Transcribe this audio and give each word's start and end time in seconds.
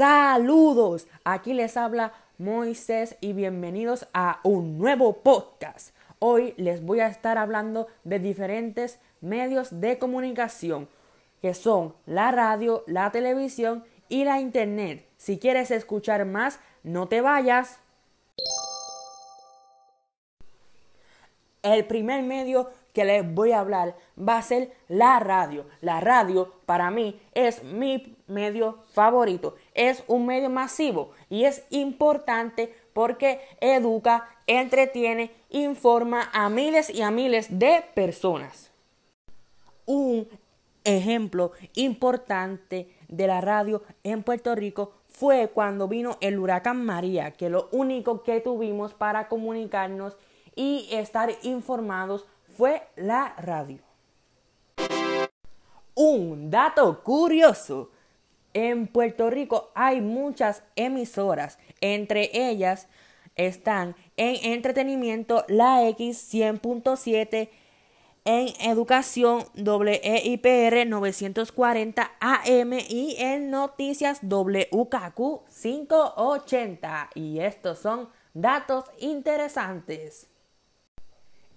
Saludos, 0.00 1.06
aquí 1.24 1.52
les 1.52 1.76
habla 1.76 2.14
Moisés 2.38 3.18
y 3.20 3.34
bienvenidos 3.34 4.06
a 4.14 4.40
un 4.44 4.78
nuevo 4.78 5.18
podcast. 5.18 5.94
Hoy 6.20 6.54
les 6.56 6.82
voy 6.82 7.00
a 7.00 7.08
estar 7.08 7.36
hablando 7.36 7.86
de 8.04 8.18
diferentes 8.18 8.98
medios 9.20 9.78
de 9.78 9.98
comunicación 9.98 10.88
que 11.42 11.52
son 11.52 11.94
la 12.06 12.30
radio, 12.30 12.82
la 12.86 13.12
televisión 13.12 13.84
y 14.08 14.24
la 14.24 14.40
internet. 14.40 15.06
Si 15.18 15.38
quieres 15.38 15.70
escuchar 15.70 16.24
más, 16.24 16.60
no 16.82 17.06
te 17.06 17.20
vayas. 17.20 17.78
El 21.62 21.84
primer 21.84 22.22
medio 22.22 22.70
que 22.92 23.04
les 23.04 23.34
voy 23.34 23.52
a 23.52 23.60
hablar 23.60 23.94
va 24.18 24.38
a 24.38 24.42
ser 24.42 24.72
la 24.88 25.18
radio. 25.20 25.66
La 25.80 26.00
radio 26.00 26.54
para 26.66 26.90
mí 26.90 27.20
es 27.34 27.62
mi 27.62 28.16
medio 28.26 28.78
favorito. 28.92 29.56
Es 29.80 30.04
un 30.08 30.26
medio 30.26 30.50
masivo 30.50 31.12
y 31.30 31.44
es 31.44 31.64
importante 31.70 32.74
porque 32.92 33.40
educa, 33.62 34.28
entretiene, 34.46 35.30
informa 35.48 36.28
a 36.34 36.50
miles 36.50 36.90
y 36.90 37.00
a 37.00 37.10
miles 37.10 37.58
de 37.58 37.82
personas. 37.94 38.70
Un 39.86 40.28
ejemplo 40.84 41.52
importante 41.76 42.94
de 43.08 43.26
la 43.26 43.40
radio 43.40 43.82
en 44.04 44.22
Puerto 44.22 44.54
Rico 44.54 44.92
fue 45.08 45.48
cuando 45.48 45.88
vino 45.88 46.18
el 46.20 46.38
huracán 46.38 46.84
María, 46.84 47.30
que 47.30 47.48
lo 47.48 47.70
único 47.72 48.22
que 48.22 48.42
tuvimos 48.42 48.92
para 48.92 49.28
comunicarnos 49.28 50.18
y 50.54 50.88
estar 50.92 51.30
informados 51.42 52.26
fue 52.54 52.82
la 52.96 53.34
radio. 53.38 53.80
Un 55.94 56.50
dato 56.50 57.02
curioso. 57.02 57.92
En 58.52 58.86
Puerto 58.88 59.30
Rico 59.30 59.70
hay 59.74 60.00
muchas 60.00 60.62
emisoras, 60.76 61.58
entre 61.80 62.30
ellas 62.32 62.88
están 63.36 63.96
en 64.16 64.52
entretenimiento 64.52 65.44
la 65.48 65.88
X 65.88 66.32
100.7, 66.32 67.48
en 68.24 68.48
educación 68.60 69.44
WEIPR 69.56 70.86
940 70.86 72.10
AM 72.20 72.72
y 72.88 73.16
en 73.18 73.50
noticias 73.50 74.20
WKQ 74.22 75.48
580. 75.62 77.10
Y 77.14 77.40
estos 77.40 77.78
son 77.78 78.10
datos 78.34 78.84
interesantes. 78.98 80.26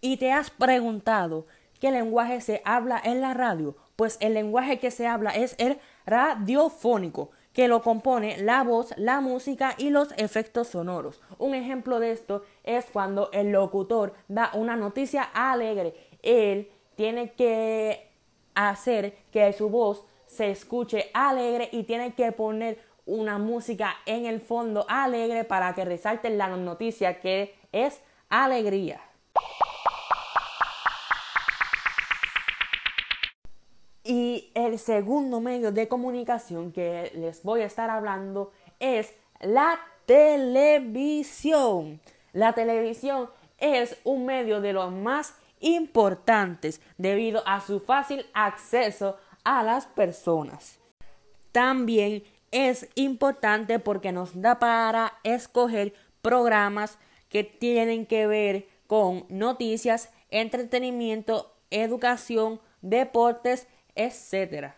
¿Y 0.00 0.16
te 0.16 0.32
has 0.32 0.50
preguntado 0.50 1.46
qué 1.78 1.90
lenguaje 1.90 2.40
se 2.40 2.62
habla 2.64 3.00
en 3.04 3.20
la 3.20 3.34
radio? 3.34 3.76
Pues 3.96 4.18
el 4.20 4.34
lenguaje 4.34 4.78
que 4.78 4.90
se 4.90 5.06
habla 5.06 5.30
es 5.30 5.54
el 5.58 5.78
radiofónico, 6.04 7.30
que 7.54 7.68
lo 7.68 7.80
compone 7.80 8.36
la 8.36 8.62
voz, 8.62 8.92
la 8.98 9.22
música 9.22 9.74
y 9.78 9.88
los 9.88 10.12
efectos 10.18 10.68
sonoros. 10.68 11.22
Un 11.38 11.54
ejemplo 11.54 11.98
de 11.98 12.12
esto 12.12 12.44
es 12.64 12.84
cuando 12.92 13.30
el 13.32 13.52
locutor 13.52 14.12
da 14.28 14.50
una 14.52 14.76
noticia 14.76 15.22
alegre. 15.22 15.94
Él 16.22 16.70
tiene 16.94 17.32
que 17.32 18.10
hacer 18.54 19.16
que 19.32 19.50
su 19.54 19.70
voz 19.70 20.04
se 20.26 20.50
escuche 20.50 21.10
alegre 21.14 21.70
y 21.72 21.84
tiene 21.84 22.14
que 22.14 22.30
poner 22.32 22.78
una 23.06 23.38
música 23.38 23.96
en 24.04 24.26
el 24.26 24.40
fondo 24.40 24.84
alegre 24.88 25.44
para 25.44 25.74
que 25.74 25.86
resalte 25.86 26.28
la 26.28 26.48
noticia 26.48 27.20
que 27.20 27.54
es 27.72 28.02
alegría. 28.28 29.00
Y 34.06 34.52
el 34.54 34.78
segundo 34.78 35.40
medio 35.40 35.72
de 35.72 35.88
comunicación 35.88 36.70
que 36.70 37.10
les 37.16 37.42
voy 37.42 37.62
a 37.62 37.66
estar 37.66 37.90
hablando 37.90 38.52
es 38.78 39.12
la 39.40 39.80
televisión. 40.06 42.00
La 42.32 42.52
televisión 42.52 43.28
es 43.58 43.98
un 44.04 44.24
medio 44.24 44.60
de 44.60 44.72
los 44.72 44.92
más 44.92 45.34
importantes 45.58 46.80
debido 46.98 47.42
a 47.46 47.60
su 47.60 47.80
fácil 47.80 48.26
acceso 48.32 49.16
a 49.42 49.64
las 49.64 49.86
personas. 49.86 50.78
También 51.50 52.22
es 52.52 52.88
importante 52.94 53.80
porque 53.80 54.12
nos 54.12 54.40
da 54.40 54.60
para 54.60 55.14
escoger 55.24 55.94
programas 56.22 56.96
que 57.28 57.42
tienen 57.42 58.06
que 58.06 58.28
ver 58.28 58.68
con 58.86 59.24
noticias, 59.28 60.10
entretenimiento, 60.30 61.52
educación, 61.70 62.60
deportes, 62.82 63.66
etc. 63.96 64.72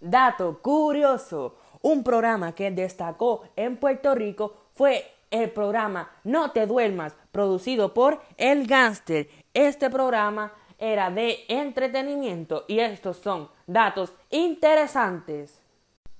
Dato 0.00 0.60
curioso, 0.60 1.56
un 1.82 2.04
programa 2.04 2.54
que 2.54 2.70
destacó 2.70 3.42
en 3.56 3.76
Puerto 3.78 4.14
Rico 4.14 4.54
fue 4.72 5.04
el 5.30 5.50
programa 5.50 6.10
No 6.22 6.52
te 6.52 6.66
duermas, 6.66 7.16
producido 7.32 7.92
por 7.92 8.20
El 8.36 8.66
Gánster. 8.66 9.28
Este 9.52 9.90
programa 9.90 10.52
era 10.78 11.10
de 11.10 11.38
entretenimiento 11.48 12.64
y 12.68 12.78
estos 12.78 13.16
son 13.16 13.48
datos 13.66 14.12
interesantes. 14.30 15.60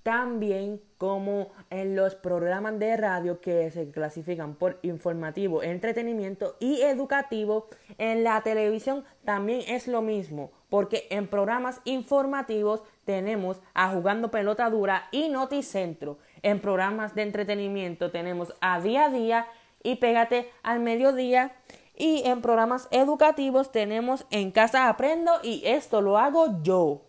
También 0.03 0.83
como 0.99 1.53
en 1.71 1.97
los 1.97 2.15
programas 2.15 2.79
de 2.79 2.97
radio 2.97 3.41
que 3.41 3.71
se 3.71 3.91
clasifican 3.91 4.55
por 4.55 4.79
informativo, 4.83 5.63
entretenimiento 5.63 6.57
y 6.61 6.83
educativo, 6.83 7.69
en 7.97 8.25
la 8.25 8.43
televisión 8.43 9.05
también 9.25 9.63
es 9.67 9.89
lo 9.89 10.03
mismo, 10.03 10.51
porque 10.75 11.07
en 11.11 11.29
programas 11.29 11.81
informativos 11.85 12.83
tenemos 13.05 13.63
a 13.75 13.91
Jugando 13.91 14.33
Pelota 14.33 14.69
Dura 14.71 15.07
y 15.13 15.29
Noticentro. 15.29 16.19
En 16.43 16.61
programas 16.61 17.15
de 17.15 17.23
entretenimiento 17.23 18.11
tenemos 18.11 18.53
a 18.61 18.81
Día 18.81 19.05
a 19.05 19.09
Día 19.09 19.47
y 19.85 19.95
Pégate 19.95 20.51
al 20.65 20.81
Mediodía. 20.81 21.55
Y 21.95 22.25
en 22.25 22.43
programas 22.43 22.89
educativos 22.91 23.71
tenemos 23.71 24.27
En 24.33 24.51
Casa 24.51 24.89
Aprendo 24.89 25.31
y 25.45 25.63
esto 25.65 26.01
lo 26.01 26.19
hago 26.19 26.61
yo. 26.65 27.03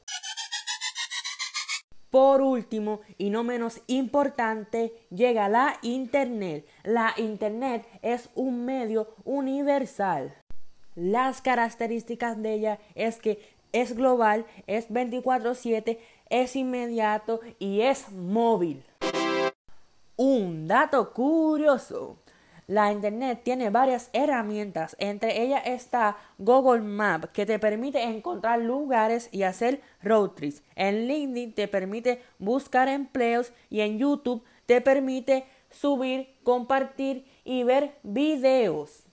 Por 2.11 2.43
último, 2.43 3.01
y 3.17 3.31
no 3.31 3.43
menos 3.43 3.81
importante, 3.87 4.93
llega 5.09 5.49
la 5.49 5.79
Internet. 5.81 6.67
La 6.83 7.15
Internet 7.17 7.87
es 8.03 8.29
un 8.35 8.63
medio 8.63 9.15
universal. 9.23 10.35
Las 10.95 11.41
características 11.41 12.41
de 12.41 12.53
ella 12.53 12.79
es 12.95 13.17
que 13.17 13.54
es 13.75 13.95
global, 13.95 14.45
es 14.67 14.89
24/7, 14.89 15.99
es 16.29 16.55
inmediato 16.55 17.41
y 17.59 17.81
es 17.81 18.11
móvil. 18.11 18.83
Un 20.15 20.67
dato 20.67 21.11
curioso. 21.11 22.17
La 22.67 22.91
Internet 22.91 23.41
tiene 23.43 23.69
varias 23.69 24.09
herramientas, 24.13 24.95
entre 24.97 25.43
ellas 25.43 25.61
está 25.65 26.17
Google 26.39 26.81
Maps, 26.81 27.29
que 27.31 27.45
te 27.45 27.59
permite 27.59 28.01
encontrar 28.01 28.59
lugares 28.59 29.29
y 29.31 29.43
hacer 29.43 29.81
road 30.01 30.31
trips. 30.31 30.63
En 30.75 31.07
LinkedIn 31.07 31.53
te 31.53 31.67
permite 31.67 32.23
buscar 32.39 32.87
empleos 32.87 33.51
y 33.69 33.81
en 33.81 33.99
YouTube 33.99 34.43
te 34.65 34.81
permite 34.81 35.45
subir, 35.69 36.33
compartir 36.43 37.27
y 37.43 37.63
ver 37.63 37.97
videos. 38.01 39.04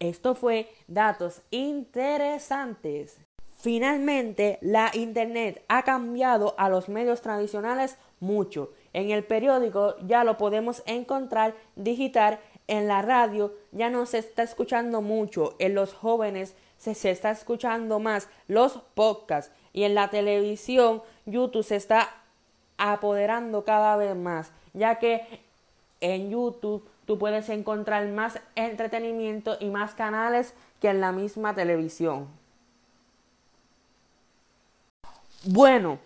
Esto 0.00 0.34
fue 0.34 0.70
datos 0.86 1.42
interesantes. 1.50 3.18
Finalmente, 3.58 4.58
la 4.62 4.92
Internet 4.94 5.64
ha 5.66 5.82
cambiado 5.82 6.54
a 6.58 6.68
los 6.68 6.88
medios 6.88 7.22
tradicionales 7.22 7.96
mucho. 8.20 8.72
En 8.92 9.10
el 9.10 9.24
periódico 9.24 9.96
ya 10.06 10.22
lo 10.22 10.38
podemos 10.38 10.82
encontrar 10.86 11.54
digital, 11.74 12.38
en 12.68 12.86
la 12.86 13.02
radio 13.02 13.54
ya 13.72 13.90
no 13.90 14.06
se 14.06 14.18
está 14.18 14.44
escuchando 14.44 15.02
mucho, 15.02 15.56
en 15.58 15.74
los 15.74 15.92
jóvenes 15.92 16.54
se, 16.76 16.94
se 16.94 17.10
está 17.10 17.30
escuchando 17.30 17.98
más 17.98 18.28
los 18.46 18.74
podcasts 18.94 19.52
y 19.72 19.82
en 19.82 19.94
la 19.94 20.10
televisión 20.10 21.02
YouTube 21.26 21.64
se 21.64 21.76
está 21.76 22.10
apoderando 22.76 23.64
cada 23.64 23.96
vez 23.96 24.14
más, 24.14 24.52
ya 24.72 25.00
que 25.00 25.22
en 26.00 26.30
YouTube 26.30 26.88
tú 27.08 27.18
puedes 27.18 27.48
encontrar 27.48 28.06
más 28.08 28.38
entretenimiento 28.54 29.56
y 29.58 29.70
más 29.70 29.94
canales 29.94 30.52
que 30.78 30.90
en 30.90 31.00
la 31.00 31.10
misma 31.10 31.54
televisión. 31.54 32.28
Bueno, 35.44 36.00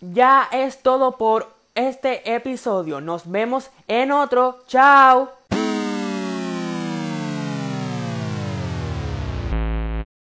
ya 0.00 0.48
es 0.50 0.82
todo 0.82 1.18
por 1.18 1.52
este 1.74 2.34
episodio. 2.34 3.02
Nos 3.02 3.30
vemos 3.30 3.70
en 3.86 4.12
otro. 4.12 4.62
Chao. 4.66 5.45